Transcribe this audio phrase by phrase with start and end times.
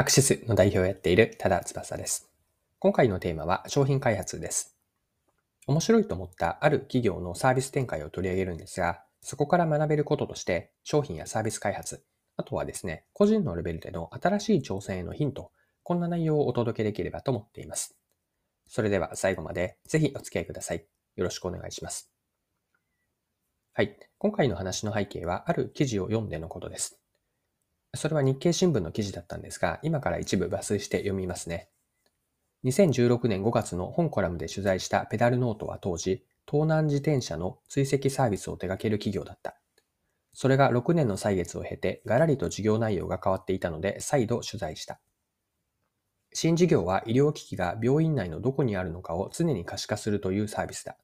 [0.00, 2.30] アクシスの代表をやっている多田翼です。
[2.78, 4.76] 今回のテーマは商品開発です。
[5.66, 12.04] 面白いと思ったある企業のサービス展開を取り上げるんですが、そこから学べることとして商品やサービス開発、
[12.36, 15.50] あとはですね、個人のレベルでの新しい挑戦へのヒント、
[15.82, 17.98] こんな内容をお届けできればと思っています。
[18.68, 20.86] それでは最後までぜひお付き合いください。
[21.16, 22.12] よろしくお願いします。
[23.72, 23.98] はい。
[24.18, 27.00] 今回の話の背景はある記事を読んでのことです。
[27.94, 31.68] それは日経新聞の記事だったんですが、今から一部抜粋して読みますね。
[32.64, 39.56] 2016年5月の本コラムで取材したペダルノートは当時、盗難自転車の追跡サービスを手掛ける企業だった。
[40.32, 45.00] それが6年の歳月を経て、ガラリと事業内容が変わっていたので、再度取材した。
[46.32, 50.96] 新事業は医療機器が病院内のどこにあるのかを常に可視化するというサービスだ。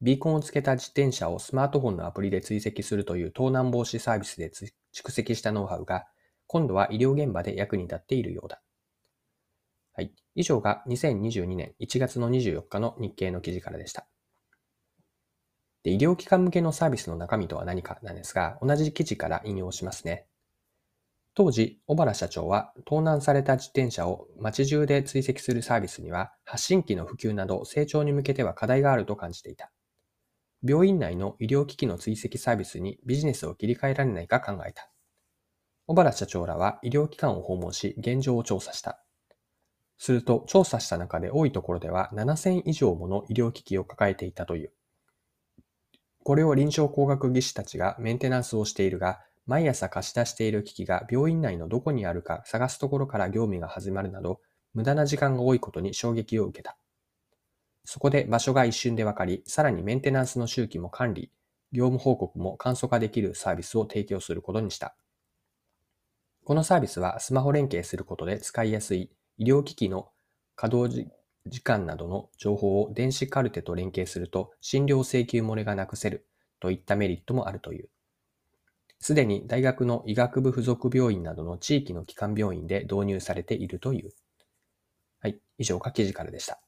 [0.00, 4.50] ビーコンをつけた自転車をスマートフォンのアプリで追跡するという盗難防止サービスで
[4.98, 6.06] 蓄積したノウハウが、
[6.46, 8.60] 今度は医療現場で役に立っているようだ。
[9.92, 10.12] はい。
[10.34, 14.06] 以上が2022年1月の24日の日経の記事からでした。
[15.82, 20.26] で医療機関向けのサービスの中身とは何かなんですが、同じ記事から引用しますね。
[21.34, 29.70] 当時、小原社長は盗難された自転車を街中で追跡するサービスには発信機の普及など成長に向けては課題があると感じていた。
[30.62, 34.90] 病院内の医療機器の追跡サービスにビジネスを切り替えられないか考えた。
[35.86, 39.02] 小原社長らは医療機関を訪問し現状を調査した。
[39.98, 44.72] すると調査した中で多いところでは7000以上もの医療機器を抱えていたという。
[46.24, 54.40] これを臨床工学技師たちがメンテナンスをしているが、毎朝貸し出している機器が病院内のどこにあるか探すところから業務が始まるなど、
[54.74, 56.76] 無駄な時間が多いことに衝撃を受けた。
[57.90, 61.32] そこで場所が一瞬でわかり、さらにメンテナンスの周期も管理、
[61.72, 64.94] 業務報告も簡素化できるサービスを提供することにした。
[66.44, 70.10] このサービスはスマホ連携することで使いやすい医療機器の
[70.54, 71.10] 稼働
[71.46, 76.28] 時間などの情報を電子カルテと連携すると診療請求漏れがなくせる
[76.60, 77.88] といったメリットもあるという。
[79.00, 84.10] すでに大学の医学部附属病院などの地域の基幹病院で導入されているという。
[85.20, 85.40] はい。
[85.56, 86.60] 以上が記事からでした。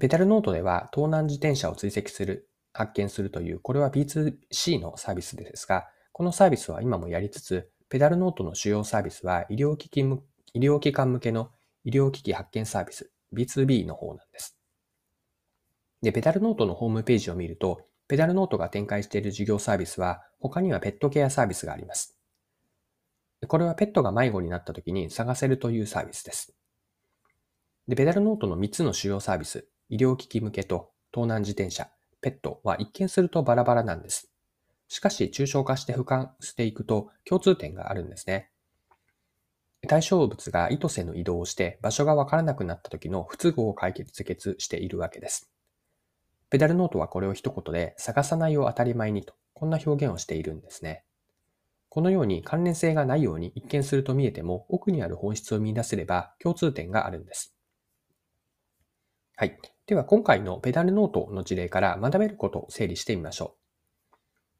[0.00, 11.50] ペダルノートでは盗難自転車を追跡する、発見するという、これは B2C のサービスですが、このサービスは今もやりつつ、ペダルノートの主要サービスは医療機器医療機関向けの
[11.84, 14.56] 医療機器発見サービス、B2B の方なんです。
[16.02, 22.18] で、ペダルノートのホームページを見ると、ペダルノートが展開している事業サービスは、他にはペットケアサービスがあります。
[23.46, 26.54] これはペットが迷子になった時に探せるというサービスです。
[27.88, 31.88] で、ペダルノートの3つの主要サービス、医療機器向けと盗難自転車、
[32.20, 34.30] ペットは一見するとバラバラなんです。
[34.88, 38.50] しかし、抽象化して俯瞰していくと共通点があるんですね。
[39.86, 45.50] 対象物が意図せぬ移動をして場所がわからなくなった時の不都合を解決しているわけです。
[46.50, 51.04] ペダルノートはこれを一言で探さないを当たり前にと、こんな表現をしているんですね。
[51.88, 57.54] このように関連性がないように一見すると見えても奥にある本質を見出せれば共通点があるんです。
[59.36, 59.58] はい。
[59.86, 63.56] では今回のペダルノートの事例から学べることを整理してみましょ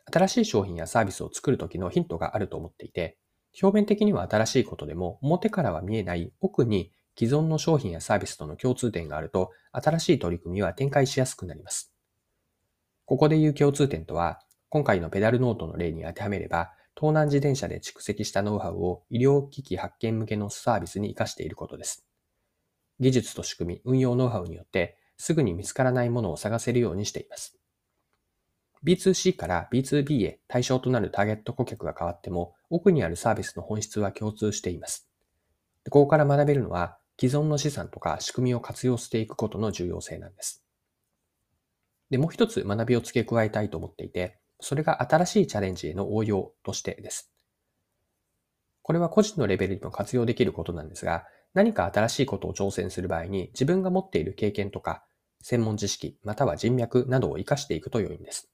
[0.07, 0.13] う。
[0.13, 3.17] 新しい商品やサービスを作るときのヒントがあると思っていて、
[3.63, 11.95] 表面的には新しいことでも表からは見えない奥に既存の商品やサービスとの共通点があると新しい取り組みは展開しやすくなります。
[13.07, 22.07] ここで言う共通点とは、今回のペダルノートの例に当てはめれば、盗難自転車で蓄積したノウハウを医療機器発見向けのサービスに活かしていることです。
[23.01, 27.59] 技術と仕組み、運用ノウハウによってすぐに見つからないものを探せるようにしています。
[28.85, 35.09] B2C から B2B へ対象となるターゲット顧客が変わっても、奥にあるサービスの本質は共通しています。
[35.91, 40.65] ここから学べるのは、既存の資産とか仕組みを活用していくことの重要性なんです。
[42.11, 47.33] で、もう一つ学びを付け加えたいと思っていて、それが新しいチャレンジへの応用としてです。
[48.83, 51.25] これは個人のレベルにも活用できることなんですが、
[51.55, 55.05] 何か新しいことを挑戦する場合に自分が持っている経験とか、
[55.45, 58.49] 専門知識、または人脈などを活かしていくと良いんです。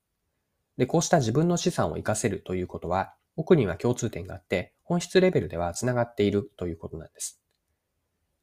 [0.76, 7.40] で、こうした自分の資産を活かせるということは、奥には共通点があって、本質レベルでは繋がっているということなんです。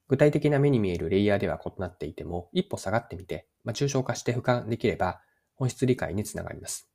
[0.08, 5.20] 具体的な目に見えるレイヤーでは異なっていても、一歩下がってみて、まあ、抽象化して俯瞰できれば、
[5.56, 6.90] 本質理解につながります。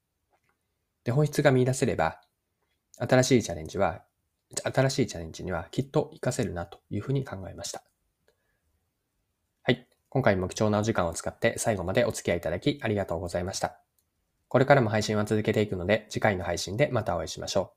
[1.05, 2.23] で、本質が見出せれば、
[2.97, 4.05] 新しいチャレンジは、
[4.73, 7.85] 新しいチャレンジにはきっと活かせるなというふうに考えました。
[10.13, 13.81] 今回も貴重なお時間を使って最後までお付き合いいただきありがとうございました。
[14.49, 17.73] これからも配信は続けていくので、次回の配信でまたお会いしましょ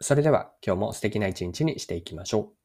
[0.00, 0.04] う。
[0.04, 2.63] それでは今日も素敵な一日にしていきましょう。